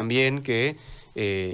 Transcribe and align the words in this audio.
también 0.00 0.42
que 0.42 0.76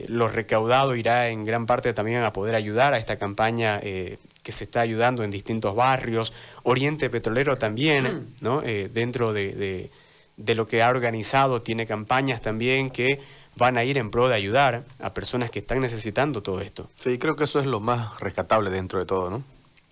lo 0.08 0.28
recaudado 0.28 0.94
irá 0.94 1.28
en 1.28 1.44
gran 1.44 1.66
parte 1.66 1.92
también 1.92 2.22
a 2.22 2.32
poder 2.32 2.54
ayudar 2.54 2.94
a 2.94 2.98
esta 2.98 3.16
campaña 3.16 3.80
que 3.80 4.52
se 4.52 4.64
está 4.64 4.80
ayudando 4.80 5.24
en 5.24 5.30
distintos 5.32 5.74
barrios, 5.74 6.32
Oriente 6.62 7.10
Petrolero 7.10 7.56
también, 7.56 8.28
¿no? 8.40 8.60
dentro 8.60 9.32
de, 9.32 9.90
de 10.36 10.54
lo 10.54 10.68
que 10.68 10.82
ha 10.82 10.90
organizado, 10.90 11.62
tiene 11.62 11.86
campañas 11.86 12.40
también 12.40 12.90
que 12.90 13.20
van 13.56 13.78
a 13.78 13.84
ir 13.84 13.98
en 13.98 14.10
pro 14.10 14.28
de 14.28 14.34
ayudar 14.34 14.84
a 15.00 15.14
personas 15.14 15.50
que 15.50 15.60
están 15.60 15.80
necesitando 15.80 16.42
todo 16.42 16.60
esto. 16.60 16.90
Sí, 16.96 17.18
creo 17.18 17.36
que 17.36 17.44
eso 17.44 17.58
es 17.58 17.66
lo 17.66 17.80
más 17.80 18.20
rescatable 18.20 18.70
dentro 18.70 18.98
de 18.98 19.06
todo, 19.06 19.30
¿no? 19.30 19.42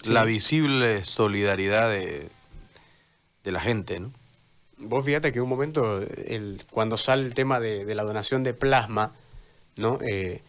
La 0.04 0.24
visible 0.24 1.02
solidaridad 1.02 1.88
de, 1.88 2.28
de, 3.42 3.52
la 3.52 3.60
gente, 3.60 3.98
¿no? 4.00 4.12
Vos 4.76 5.04
fíjate 5.04 5.32
que 5.32 5.40
un 5.40 5.48
momento, 5.48 6.00
el, 6.00 6.62
cuando 6.70 6.96
sale 6.96 7.24
el 7.24 7.34
tema 7.34 7.60
de, 7.60 7.94
la 7.94 8.02
donación 8.02 8.42
de 8.42 8.54
plasma, 8.54 9.12
¿no? 9.76 9.98
Eh, 10.02 10.42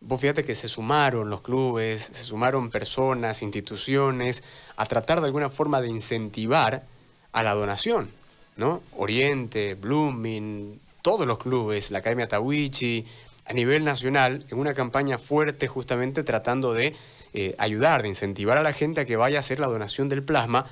vos 0.00 0.20
fíjate 0.20 0.44
que 0.44 0.54
se 0.54 0.68
sumaron 0.68 1.30
los 1.30 1.40
clubes, 1.40 2.10
se 2.12 2.24
sumaron 2.24 2.70
personas, 2.70 3.42
instituciones, 3.42 4.44
a 4.76 4.86
tratar 4.86 5.20
de 5.20 5.26
alguna 5.26 5.50
forma 5.50 5.80
de 5.80 5.88
incentivar 5.88 6.84
a 7.32 7.42
la 7.42 7.54
donación, 7.54 8.10
¿no? 8.56 8.82
Oriente, 8.96 9.74
Blooming, 9.74 10.80
todos 11.02 11.26
los 11.26 11.38
clubes, 11.38 11.90
la 11.90 11.98
Academia 11.98 12.28
Tawichi, 12.28 13.06
a 13.46 13.52
nivel 13.52 13.84
nacional, 13.84 14.46
en 14.50 14.58
una 14.58 14.72
campaña 14.72 15.18
fuerte 15.18 15.68
justamente 15.68 16.22
tratando 16.22 16.72
de 16.72 16.94
eh, 17.34 17.54
ayudar, 17.58 18.02
de 18.02 18.08
incentivar 18.08 18.56
a 18.58 18.62
la 18.62 18.72
gente 18.72 19.00
a 19.00 19.04
que 19.04 19.16
vaya 19.16 19.38
a 19.38 19.40
hacer 19.40 19.58
la 19.58 19.66
donación 19.66 20.08
del 20.08 20.22
plasma, 20.22 20.66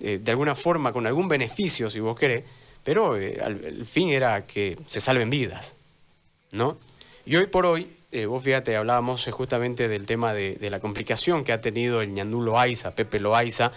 eh, 0.00 0.18
de 0.22 0.30
alguna 0.30 0.54
forma, 0.54 0.92
con 0.92 1.06
algún 1.06 1.28
beneficio, 1.28 1.90
si 1.90 2.00
vos 2.00 2.18
querés, 2.18 2.44
pero 2.82 3.16
eh, 3.16 3.40
el 3.42 3.86
fin 3.86 4.10
era 4.10 4.46
que 4.46 4.78
se 4.86 5.00
salven 5.00 5.30
vidas, 5.30 5.76
¿no? 6.52 6.76
Y 7.26 7.36
hoy 7.36 7.46
por 7.46 7.66
hoy, 7.66 7.88
vos 8.28 8.44
fíjate, 8.44 8.76
hablábamos 8.76 9.26
justamente 9.32 9.88
del 9.88 10.06
tema 10.06 10.34
de, 10.34 10.58
la 10.70 10.78
complicación 10.78 11.42
que 11.42 11.52
ha 11.52 11.60
tenido 11.60 12.02
el 12.02 12.12
ñandú 12.12 12.42
Loaiza, 12.42 12.94
Pepe 12.94 13.18
Loaiza, 13.18 13.72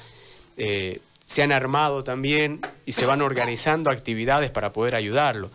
se 0.57 1.43
han 1.43 1.51
armado 1.53 2.03
también 2.03 2.59
y 2.85 2.91
se 2.91 3.05
van 3.05 3.21
organizando 3.21 3.89
actividades 3.89 4.51
para 4.51 4.73
poder 4.73 4.95
ayudarlo. 4.95 5.49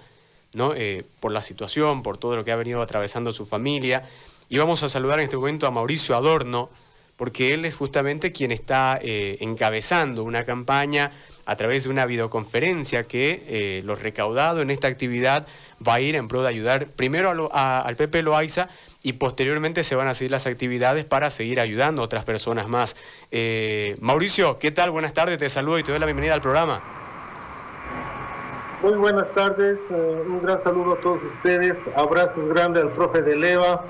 ¿no? 0.55 0.75
Eh, 0.75 1.05
por 1.21 1.33
la 1.33 1.43
situación, 1.43 2.03
por 2.03 2.19
todo 2.19 2.37
lo 2.37 2.45
que 2.45 2.53
ha 2.53 2.57
venido 2.57 2.83
atravesando 2.83 3.33
su 3.33 3.47
familia. 3.47 4.09
Y 4.49 4.59
vamos 4.59 4.83
a 4.83 4.89
saludar 4.89 5.19
en 5.19 5.25
este 5.25 5.37
momento 5.37 5.67
a 5.67 5.71
Mauricio 5.71 6.15
Adorno, 6.15 6.71
porque 7.23 7.55
él 7.55 7.65
es 7.67 7.77
justamente 7.77 8.33
quien 8.33 8.51
está 8.51 8.99
eh, 9.01 9.37
encabezando 9.39 10.25
una 10.25 10.45
campaña 10.45 11.13
a 11.47 11.55
través 11.55 11.85
de 11.85 11.91
una 11.91 12.05
videoconferencia 12.05 13.05
que 13.05 13.45
eh, 13.47 13.83
lo 13.85 13.95
recaudado 13.95 14.61
en 14.61 14.73
esta 14.73 14.89
actividad 14.89 15.47
va 15.87 15.95
a 15.95 16.01
ir 16.01 16.17
en 16.17 16.27
pro 16.27 16.43
de 16.43 16.49
ayudar 16.49 16.89
primero 16.89 17.49
al 17.53 17.95
Pepe 17.95 18.25
Loaiza 18.25 18.71
y 19.05 19.13
posteriormente 19.13 19.85
se 19.85 19.95
van 19.95 20.09
a 20.09 20.15
seguir 20.15 20.33
las 20.33 20.49
actividades 20.49 21.05
para 21.05 21.31
seguir 21.31 21.61
ayudando 21.61 22.03
a 22.03 22.07
otras 22.07 22.25
personas 22.25 22.67
más. 22.67 22.97
Mauricio, 24.01 24.59
¿qué 24.59 24.73
tal? 24.73 24.91
Buenas 24.91 25.13
tardes, 25.13 25.39
te 25.39 25.49
saludo 25.49 25.79
y 25.79 25.85
te 25.85 25.93
doy 25.93 26.01
la 26.01 26.07
bienvenida 26.07 26.35
al 26.35 26.41
programa. 26.41 26.83
Muy 28.83 28.95
buenas 28.95 29.33
tardes, 29.33 29.79
eh, 29.91 30.25
un 30.27 30.43
gran 30.43 30.61
saludo 30.65 30.95
a 30.95 31.01
todos 31.01 31.21
ustedes, 31.37 31.77
abrazos 31.95 32.49
grandes 32.49 32.83
al 32.83 32.91
profe 32.91 33.23
de 33.23 33.37
Leva 33.37 33.85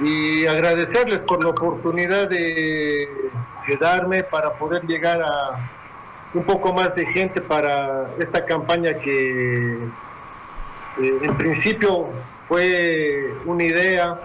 y 0.00 0.46
agradecerles 0.46 1.20
por 1.20 1.42
la 1.42 1.50
oportunidad 1.50 2.28
de, 2.28 3.08
darme 3.80 4.22
para 4.24 4.52
poder 4.54 4.82
llegar 4.86 5.22
a 5.22 5.70
un 6.34 6.44
poco 6.44 6.72
más 6.72 6.94
de 6.94 7.06
gente 7.06 7.40
para 7.40 8.10
esta 8.18 8.44
campaña 8.44 8.92
que 8.98 9.72
eh, 11.00 11.18
en 11.22 11.36
principio 11.38 12.08
fue 12.46 13.32
una 13.46 13.64
idea 13.64 14.20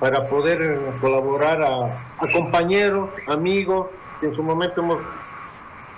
para 0.00 0.26
poder 0.28 0.80
colaborar 1.00 1.60
a, 1.62 2.14
a 2.18 2.32
compañeros, 2.32 3.10
amigos, 3.28 3.88
que 4.20 4.28
en 4.28 4.34
su 4.34 4.42
momento 4.42 4.80
hemos 4.80 4.98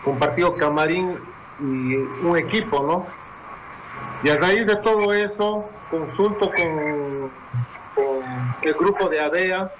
compartido 0.05 0.57
camarín 0.57 1.19
y 1.61 1.95
un 1.95 2.37
equipo, 2.37 2.83
¿no? 2.83 3.07
Y 4.25 4.31
a 4.31 4.37
raíz 4.37 4.67
de 4.67 4.77
todo 4.77 5.13
eso, 5.13 5.65
consulto 5.91 6.51
con, 6.51 7.04
el 8.69 8.75
grupo 8.75 9.09
de 9.09 9.21
ADEA, 9.21 9.71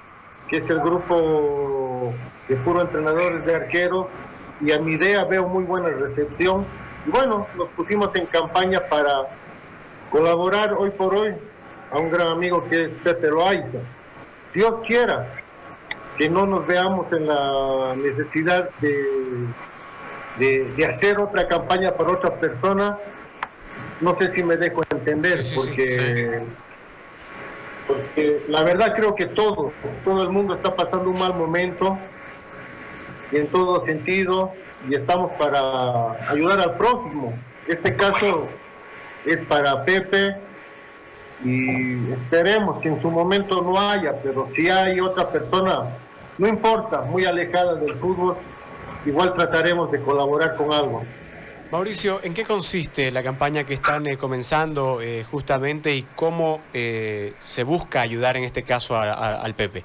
que 0.47 0.57
es 0.57 0.69
el 0.69 0.79
grupo 0.79 2.13
de 2.47 2.55
puro 2.57 2.81
entrenadores 2.81 3.45
de 3.45 3.55
arqueros, 3.55 4.07
y 4.61 4.71
a 4.71 4.79
mi 4.79 4.93
idea 4.93 5.23
veo 5.25 5.47
muy 5.47 5.63
buena 5.63 5.89
recepción. 5.89 6.65
Y 7.05 7.09
bueno, 7.09 7.47
nos 7.57 7.69
pusimos 7.69 8.13
en 8.15 8.25
campaña 8.27 8.81
para 8.89 9.27
colaborar 10.11 10.73
hoy 10.73 10.91
por 10.91 11.15
hoy 11.15 11.35
a 11.91 11.97
un 11.97 12.09
gran 12.11 12.27
amigo 12.27 12.67
que 12.69 12.85
es 12.85 12.89
Pepe 13.03 13.27
Loaiza. 13.27 13.79
Dios 14.53 14.79
quiera 14.87 15.27
que 16.17 16.29
no 16.29 16.45
nos 16.45 16.65
veamos 16.65 17.11
en 17.11 17.27
la 17.27 17.95
necesidad 17.95 18.69
de 18.79 19.47
de, 20.39 20.85
hacer 20.85 21.19
otra 21.19 21.47
campaña 21.47 21.93
para 21.93 22.11
otra 22.11 22.39
persona, 22.39 22.97
no 24.01 24.15
sé 24.17 24.31
si 24.31 24.43
me 24.43 24.57
dejo 24.57 24.81
entender, 24.91 25.39
porque, 25.55 26.43
porque 27.87 28.43
la 28.47 28.63
verdad 28.63 28.95
creo 28.95 29.15
que 29.15 29.27
todo, 29.27 29.71
todo 30.03 30.23
el 30.23 30.29
mundo 30.29 30.55
está 30.55 30.75
pasando 30.75 31.09
un 31.09 31.19
mal 31.19 31.33
momento, 31.33 31.97
y 33.31 33.37
en 33.37 33.47
todo 33.47 33.85
sentido, 33.85 34.51
y 34.89 34.95
estamos 34.95 35.31
para 35.33 36.29
ayudar 36.29 36.59
al 36.59 36.77
próximo. 36.77 37.33
Este 37.67 37.95
caso 37.95 38.47
es 39.25 39.41
para 39.47 39.83
Pepe 39.83 40.35
y 41.43 42.11
esperemos 42.11 42.81
que 42.81 42.89
en 42.89 43.01
su 43.01 43.09
momento 43.09 43.61
no 43.61 43.79
haya, 43.79 44.13
pero 44.21 44.47
si 44.55 44.69
hay 44.69 44.99
otra 44.99 45.29
persona, 45.29 45.97
no 46.37 46.47
importa, 46.47 47.01
muy 47.01 47.25
alejada 47.25 47.75
del 47.75 47.95
fútbol, 47.95 48.35
igual 49.05 49.33
trataremos 49.33 49.91
de 49.91 50.01
colaborar 50.01 50.55
con 50.55 50.71
algo. 50.71 51.03
Mauricio, 51.71 52.19
¿en 52.23 52.35
qué 52.35 52.43
consiste 52.43 53.09
la 53.09 53.23
campaña 53.23 53.63
que 53.63 53.73
están 53.73 54.05
eh, 54.05 54.17
comenzando 54.17 55.01
eh, 55.01 55.23
justamente 55.23 55.95
y 55.95 56.03
cómo 56.15 56.61
eh, 56.73 57.33
se 57.39 57.63
busca 57.63 58.01
ayudar 58.01 58.37
en 58.37 58.43
este 58.43 58.61
caso 58.61 58.95
al 58.95 59.55
Pepe? 59.55 59.83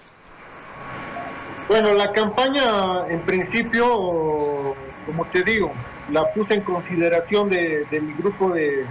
Bueno, 1.69 1.95
la 1.95 2.13
campaña 2.13 3.07
en 3.09 3.23
principio, 3.23 4.75
como 5.07 5.25
te 5.33 5.43
digo, 5.43 5.73
la 6.11 6.31
puse 6.35 6.55
en 6.55 6.63
consideración 6.63 7.49
de, 7.49 7.87
mi 7.91 8.13
grupo 8.15 8.51
de, 8.51 8.85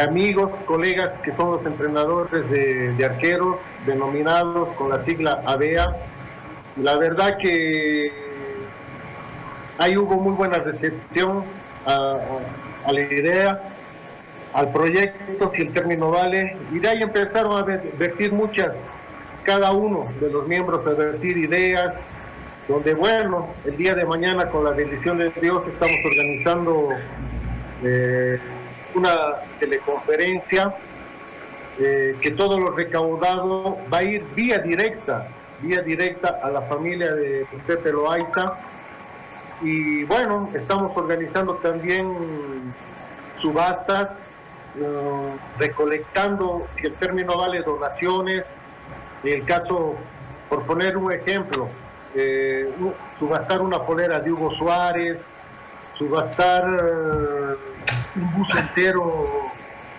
amigos, 0.00 0.50
colegas 0.66 1.20
que 1.22 1.32
son 1.36 1.52
los 1.52 1.66
entrenadores 1.66 2.48
de, 2.50 2.92
de 2.92 3.04
arqueros, 3.04 3.56
denominados 3.84 4.68
con 4.76 4.88
la 4.88 5.04
sigla 5.04 5.42
ABEA. 5.46 5.86
La 6.76 6.96
verdad 6.96 7.36
que 7.42 8.10
ahí 9.78 9.96
hubo 9.98 10.16
muy 10.16 10.32
buena 10.32 10.58
recepción 10.58 11.44
a, 11.86 12.92
la 12.92 13.00
idea, 13.00 13.60
al 14.52 14.72
proyecto, 14.72 15.50
si 15.52 15.62
el 15.62 15.72
término 15.72 16.10
vale, 16.10 16.56
y 16.72 16.78
de 16.78 16.88
ahí 16.88 17.02
empezaron 17.02 17.58
a 17.58 17.62
vertir 17.62 18.32
muchas, 18.32 18.72
cada 19.44 19.72
uno 19.72 20.08
de 20.20 20.30
los 20.30 20.46
miembros 20.46 20.86
a 20.86 20.90
vertir 20.90 21.36
ideas, 21.36 21.94
donde 22.68 22.94
bueno, 22.94 23.48
el 23.64 23.76
día 23.76 23.94
de 23.94 24.04
mañana 24.04 24.48
con 24.50 24.64
la 24.64 24.70
bendición 24.70 25.18
de 25.18 25.30
Dios 25.40 25.62
estamos 25.68 25.96
organizando 26.04 26.88
eh, 27.84 28.40
una 28.94 29.36
teleconferencia 29.60 30.74
eh, 31.78 32.16
que 32.20 32.30
todo 32.32 32.58
lo 32.58 32.70
recaudado 32.72 33.78
va 33.92 33.98
a 33.98 34.02
ir 34.02 34.24
vía 34.34 34.58
directa, 34.58 35.28
vía 35.60 35.82
directa 35.82 36.40
a 36.42 36.50
la 36.50 36.62
familia 36.62 37.14
de 37.14 37.46
Pepe 37.66 37.92
Loaiza, 37.92 38.54
y 39.62 40.04
bueno, 40.04 40.50
estamos 40.54 40.92
organizando 40.96 41.54
también 41.56 42.74
subastas, 43.38 44.10
eh, 44.78 45.36
recolectando, 45.58 46.66
si 46.76 46.86
el 46.86 46.94
término 46.94 47.38
vale, 47.38 47.62
donaciones. 47.62 48.44
En 49.24 49.32
el 49.32 49.44
caso, 49.46 49.94
por 50.48 50.66
poner 50.66 50.96
un 50.96 51.12
ejemplo, 51.12 51.68
eh, 52.14 52.70
subastar 53.18 53.62
una 53.62 53.82
polera 53.84 54.20
de 54.20 54.30
Hugo 54.30 54.54
Suárez, 54.56 55.18
subastar 55.96 56.64
eh, 56.64 57.56
un 58.16 58.34
bus 58.36 58.48
entero 58.56 59.50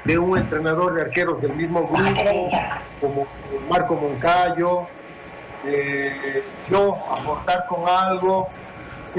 de 0.03 0.17
un 0.17 0.37
entrenador 0.37 0.93
de 0.93 1.01
arqueros 1.01 1.41
del 1.41 1.53
mismo 1.53 1.87
grupo, 1.87 2.49
como 3.01 3.27
Marco 3.69 3.95
Moncayo, 3.95 4.87
yo 6.69 6.95
aportar 7.11 7.65
con 7.67 7.89
algo, 7.89 8.47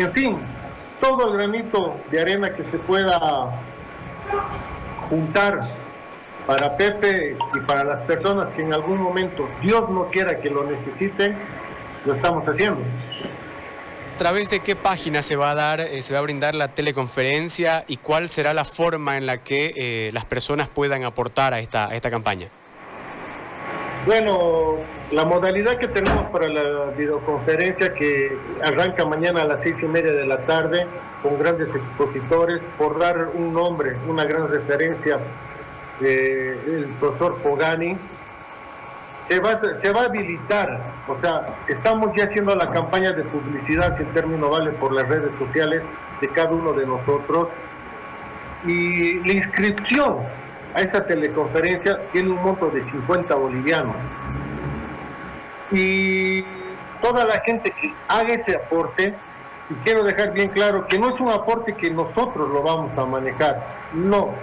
en 0.00 0.12
fin, 0.12 0.38
todo 1.00 1.30
el 1.30 1.36
granito 1.38 1.96
de 2.10 2.20
arena 2.20 2.54
que 2.54 2.64
se 2.64 2.78
pueda 2.78 3.50
juntar 5.08 5.68
para 6.46 6.76
Pepe 6.76 7.36
y 7.54 7.60
para 7.60 7.84
las 7.84 8.00
personas 8.06 8.50
que 8.50 8.62
en 8.62 8.72
algún 8.72 8.98
momento 8.98 9.48
Dios 9.60 9.88
no 9.90 10.08
quiera 10.08 10.40
que 10.40 10.50
lo 10.50 10.64
necesiten, 10.64 11.36
lo 12.04 12.14
estamos 12.14 12.46
haciendo. 12.48 12.80
¿A 14.14 14.18
través 14.18 14.50
de 14.50 14.60
qué 14.60 14.74
página 14.74 15.22
se 15.22 15.36
va 15.36 15.52
a 15.52 15.54
dar, 15.54 15.80
eh, 15.80 16.02
se 16.02 16.12
va 16.12 16.18
a 16.18 16.22
brindar 16.22 16.54
la 16.54 16.68
teleconferencia 16.68 17.84
y 17.86 17.98
cuál 17.98 18.28
será 18.28 18.52
la 18.52 18.64
forma 18.64 19.16
en 19.16 19.26
la 19.26 19.38
que 19.44 19.72
eh, 19.76 20.10
las 20.12 20.24
personas 20.24 20.68
puedan 20.68 21.04
aportar 21.04 21.54
a 21.54 21.60
esta, 21.60 21.88
a 21.88 21.94
esta 21.94 22.10
campaña? 22.10 22.48
Bueno, 24.06 24.76
la 25.12 25.24
modalidad 25.24 25.76
que 25.78 25.88
tenemos 25.88 26.30
para 26.30 26.48
la 26.48 26.90
videoconferencia 26.96 27.92
que 27.94 28.36
arranca 28.64 29.04
mañana 29.04 29.42
a 29.42 29.44
las 29.44 29.60
seis 29.62 29.76
y 29.82 29.86
media 29.86 30.12
de 30.12 30.26
la 30.26 30.38
tarde 30.46 30.86
con 31.22 31.38
grandes 31.38 31.68
expositores, 31.74 32.60
por 32.78 32.98
dar 32.98 33.28
un 33.34 33.52
nombre, 33.52 33.96
una 34.08 34.24
gran 34.24 34.48
referencia, 34.48 35.18
eh, 36.00 36.58
el 36.66 36.86
profesor 37.00 37.36
Pogani, 37.42 37.98
se 39.26 39.40
va, 39.40 39.58
se 39.58 39.92
va 39.92 40.02
a 40.02 40.04
habilitar, 40.04 40.80
o 41.06 41.18
sea, 41.20 41.56
estamos 41.68 42.10
ya 42.16 42.24
haciendo 42.24 42.54
la 42.54 42.70
campaña 42.70 43.12
de 43.12 43.24
publicidad, 43.24 43.96
que 43.96 44.04
en 44.04 44.14
términos 44.14 44.48
vale 44.50 44.70
por 44.72 44.92
las 44.92 45.06
redes 45.06 45.30
sociales 45.38 45.82
de 46.20 46.28
cada 46.28 46.50
uno 46.50 46.72
de 46.72 46.86
nosotros, 46.86 47.48
y 48.64 49.22
la 49.26 49.32
inscripción 49.34 50.18
a 50.74 50.80
esa 50.80 51.06
teleconferencia 51.06 51.98
tiene 52.12 52.30
un 52.30 52.42
monto 52.42 52.70
de 52.70 52.82
50 52.90 53.34
bolivianos. 53.34 53.96
Y 55.70 56.42
toda 57.02 57.24
la 57.24 57.40
gente 57.40 57.70
que 57.70 57.94
haga 58.08 58.34
ese 58.34 58.56
aporte, 58.56 59.14
y 59.70 59.74
quiero 59.84 60.04
dejar 60.04 60.32
bien 60.32 60.48
claro 60.48 60.86
que 60.86 60.98
no 60.98 61.10
es 61.10 61.20
un 61.20 61.30
aporte 61.30 61.74
que 61.74 61.90
nosotros 61.90 62.48
lo 62.48 62.62
vamos 62.62 62.96
a 62.96 63.04
manejar, 63.04 63.64
no. 63.92 64.34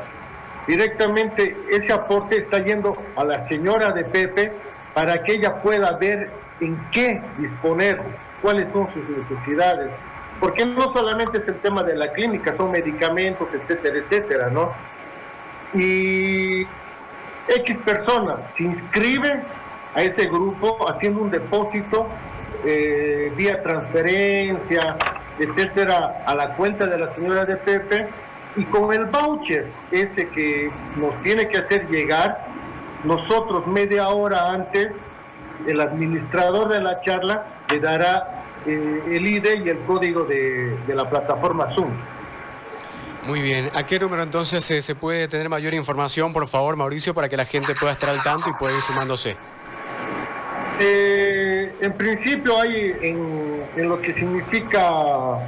Directamente 0.68 1.56
ese 1.69 1.94
aporte 1.94 2.38
está 2.38 2.60
yendo 2.60 2.95
a 3.16 3.24
la 3.24 3.45
señora 3.45 3.92
de 3.92 4.04
Pepe 4.04 4.51
para 4.94 5.24
que 5.24 5.33
ella 5.33 5.62
pueda 5.62 5.98
ver 5.98 6.30
en 6.60 6.80
qué 6.92 7.22
disponer, 7.38 8.01
cuáles 8.42 8.72
son 8.72 8.88
sus 8.94 9.04
necesidades. 9.10 9.92
Porque 10.39 10.66
no 10.66 10.94
solamente 10.94 11.38
es 11.38 11.48
el 11.48 11.60
tema 11.62 11.83
de 11.83 11.95
la 11.95 12.12
clínica, 12.13 12.56
son 12.57 12.72
medicamentos, 12.72 13.48
etcétera, 13.54 13.98
etcétera, 13.98 14.50
¿no? 14.50 14.72
Y 15.74 16.68
X 17.48 17.78
persona 17.86 18.38
se 18.58 18.64
inscribe 18.64 19.42
a 19.94 20.02
ese 20.02 20.28
grupo 20.28 20.90
haciendo 20.90 21.22
un 21.22 21.32
depósito 21.32 22.08
eh, 22.66 23.32
vía 23.36 23.62
transferencia, 23.62 24.98
etcétera, 25.40 26.24
a 26.26 26.36
la 26.36 26.56
cuenta 26.56 26.86
de 26.86 26.98
la 26.98 27.14
señora 27.16 27.46
de 27.46 27.58
Pepe 27.58 28.08
y 28.56 28.64
con 28.66 28.94
el 28.94 29.06
voucher 29.06 29.68
ese 29.92 30.28
que 30.30 30.72
nos 30.96 31.22
tiene 31.24 31.48
que 31.48 31.60
hacer 31.60 31.88
llegar, 31.90 32.46
nosotros 33.04 33.68
media 33.68 34.08
hora 34.10 34.52
antes, 34.52 34.92
el 35.68 35.80
administrador 35.80 36.70
de 36.70 36.82
la 36.82 37.00
charla 37.02 37.46
le 37.72 37.80
dará 37.80 38.44
eh, 38.66 39.04
el 39.12 39.28
ID 39.28 39.66
y 39.66 39.70
el 39.70 39.80
código 39.80 40.24
de, 40.24 40.76
de 40.88 40.96
la 40.96 41.10
plataforma 41.10 41.68
Zoom. 41.76 41.92
Muy 43.25 43.42
bien. 43.42 43.69
¿A 43.74 43.86
qué 43.86 44.00
número 44.00 44.22
entonces 44.22 44.63
se 44.63 44.95
puede 44.95 45.27
tener 45.27 45.50
mayor 45.50 45.74
información, 45.74 46.31
por 46.31 46.48
favor, 46.48 46.75
Mauricio, 46.75 47.13
para 47.13 47.27
que 47.27 47.38
la 47.38 47.45
gente 47.45 47.74
pueda 47.75 47.94
estar 47.94 48.10
al 48.10 48.22
tanto 48.22 48.50
y 48.50 48.54
pueda 48.54 48.75
ir 48.75 48.81
sumándose? 48.81 49.36
Eh, 50.80 51.74
en 51.80 51.94
principio 51.94 52.60
hay 52.60 52.94
en, 53.01 53.88
lo 53.88 54.01
que 54.01 54.13
significa 54.13 55.39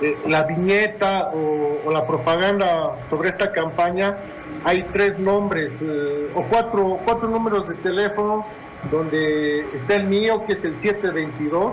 eh, 0.00 0.16
la 0.28 0.44
viñeta 0.44 1.30
o, 1.34 1.90
la 1.90 2.06
propaganda 2.06 2.96
sobre 3.10 3.30
esta 3.30 3.52
campaña, 3.52 4.16
hay 4.64 4.84
tres 4.92 5.18
nombres 5.18 5.72
eh, 5.80 6.30
o 6.34 6.42
cuatro, 6.44 7.00
cuatro 7.04 7.28
números 7.28 7.68
de 7.68 7.74
teléfono 7.76 8.46
donde 8.92 9.60
está 9.74 9.96
el 9.96 10.04
mío, 10.04 10.44
que 10.46 10.52
es 10.52 10.64
el 10.64 10.80
722. 10.80 11.72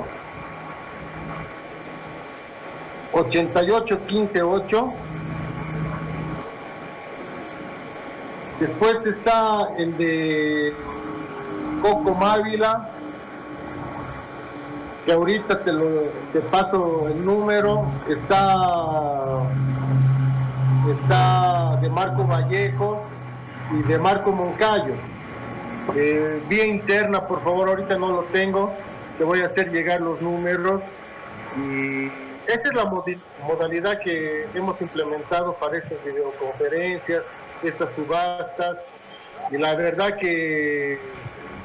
88 3.13 4.05
15 4.07 4.41
8. 4.41 4.93
Después 8.59 9.05
está 9.05 9.69
el 9.77 9.97
de 9.97 10.73
Coco 11.81 12.15
Mávila, 12.15 12.89
que 15.05 15.11
ahorita 15.11 15.63
te 15.63 16.39
paso 16.51 17.07
el 17.07 17.23
número. 17.25 17.85
Está, 18.07 19.43
está 20.97 21.77
de 21.81 21.89
Marco 21.89 22.25
Vallejo 22.25 23.01
y 23.73 23.87
de 23.87 23.97
Marco 23.97 24.31
Moncayo. 24.31 24.93
Eh, 25.95 26.41
vía 26.47 26.65
interna, 26.65 27.27
por 27.27 27.43
favor, 27.43 27.69
ahorita 27.69 27.97
no 27.97 28.09
lo 28.11 28.23
tengo. 28.25 28.73
Te 29.17 29.23
voy 29.23 29.41
a 29.41 29.47
hacer 29.47 29.71
llegar 29.71 30.01
los 30.01 30.21
números 30.21 30.81
y 31.57 32.09
esa 32.47 32.67
es 32.67 32.73
la 32.73 32.85
modalidad 32.85 33.99
que 33.99 34.47
hemos 34.53 34.79
implementado 34.81 35.53
para 35.55 35.77
estas 35.77 36.03
videoconferencias, 36.03 37.23
estas 37.63 37.89
subastas, 37.95 38.77
y 39.51 39.57
la 39.57 39.75
verdad 39.75 40.17
que 40.17 40.99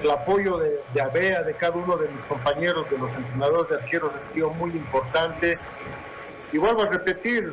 el 0.03 0.11
apoyo 0.11 0.59
de, 0.59 1.01
ABEA, 1.01 1.43
de 1.43 1.55
cada 1.55 1.77
uno 1.77 1.97
de 1.97 2.09
mis 2.09 2.25
compañeros, 2.27 2.89
de 2.91 2.99
los 2.99 3.11
entrenadores 3.13 3.71
de 3.71 3.77
arqueros, 3.77 4.13
ha 4.15 4.35
sido 4.35 4.51
muy 4.51 4.71
importante. 4.71 5.59
Y 6.53 6.59
vuelvo 6.59 6.83
a 6.83 6.87
repetir, 6.87 7.53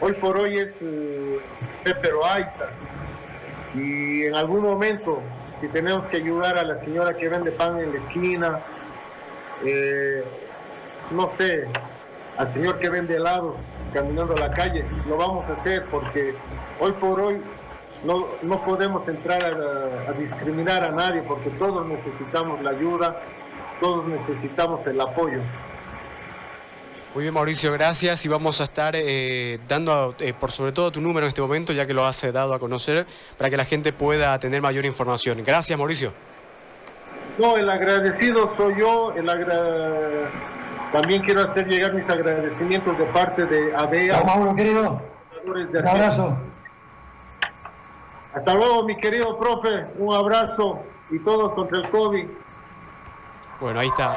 hoy 0.00 0.12
por 0.14 0.38
hoy 0.38 0.56
es 0.56 0.68
eh, 0.80 1.40
Pepe 1.84 2.10
Roaita, 2.10 2.70
y 3.74 4.24
en 4.24 4.34
algún 4.34 4.62
momento, 4.62 5.22
si 5.60 5.68
tenemos 5.68 6.06
que 6.06 6.16
ayudar 6.16 6.58
a 6.58 6.64
la 6.64 6.80
señora 6.80 7.14
que 7.16 7.28
vende 7.28 7.52
pan 7.52 7.80
en 7.80 7.92
la 7.92 7.98
esquina, 8.00 8.60
eh, 9.64 10.24
no 11.12 11.32
sé, 11.38 11.68
al 12.40 12.54
señor 12.54 12.78
que 12.78 12.88
vende 12.88 13.16
helados 13.16 13.54
caminando 13.92 14.34
a 14.34 14.38
la 14.38 14.50
calle. 14.50 14.82
Lo 15.06 15.18
vamos 15.18 15.44
a 15.50 15.60
hacer 15.60 15.84
porque 15.90 16.34
hoy 16.80 16.92
por 16.92 17.20
hoy 17.20 17.42
no, 18.02 18.28
no 18.40 18.64
podemos 18.64 19.06
entrar 19.06 19.44
a, 19.44 20.12
discriminar 20.12 20.82
a 20.82 20.90
nadie 20.90 21.20
porque 21.22 21.50
todos 21.50 21.86
necesitamos 21.86 22.62
la 22.62 22.70
ayuda, 22.70 23.20
todos 23.78 24.06
necesitamos 24.06 24.86
el 24.86 24.98
apoyo. 25.02 25.40
Muy 27.14 27.24
bien, 27.24 27.34
Mauricio, 27.34 27.72
gracias. 27.72 28.24
Y 28.24 28.28
vamos 28.28 28.62
a 28.62 28.64
estar 28.64 28.94
eh, 28.96 29.58
dando 29.68 30.14
eh, 30.18 30.32
por 30.32 30.50
sobre 30.50 30.72
todo 30.72 30.90
tu 30.90 31.02
número 31.02 31.26
en 31.26 31.28
este 31.28 31.42
momento, 31.42 31.74
ya 31.74 31.86
que 31.86 31.92
lo 31.92 32.06
has 32.06 32.24
eh, 32.24 32.32
dado 32.32 32.54
a 32.54 32.58
conocer, 32.58 33.04
para 33.36 33.50
que 33.50 33.58
la 33.58 33.66
gente 33.66 33.92
pueda 33.92 34.38
tener 34.38 34.62
mayor 34.62 34.86
información. 34.86 35.42
Gracias, 35.44 35.78
Mauricio. 35.78 36.14
No, 37.38 37.58
el 37.58 37.68
agradecido 37.68 38.54
soy 38.56 38.78
yo, 38.78 39.12
el 39.14 39.28
agradecido 39.28 40.59
también 40.92 41.22
quiero 41.22 41.48
hacer 41.48 41.66
llegar 41.66 41.94
mis 41.94 42.08
agradecimientos 42.08 42.98
de 42.98 43.04
parte 43.06 43.46
de 43.46 43.74
ABEA. 43.74 44.22
Mauro, 44.22 44.54
querido. 44.54 45.00
Un 45.44 45.88
abrazo. 45.88 46.36
Hasta 48.34 48.54
luego, 48.54 48.84
mi 48.84 48.96
querido 48.96 49.38
profe. 49.38 49.86
Un 49.98 50.14
abrazo 50.14 50.80
y 51.10 51.18
todos 51.20 51.52
contra 51.54 51.78
el 51.78 51.90
COVID. 51.90 52.26
Bueno, 53.60 53.80
ahí 53.80 53.88
está 53.88 54.12